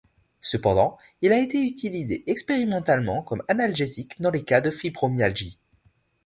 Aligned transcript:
Cependant 0.41 0.97
il 1.21 1.31
a 1.31 1.37
été 1.37 1.61
utilisé 1.63 2.23
expérimentalement 2.25 3.21
comme 3.21 3.43
analgésique 3.47 4.19
dans 4.19 4.31
des 4.31 4.43
cas 4.43 4.59
de 4.59 4.71
fibromyalgie. 4.71 5.59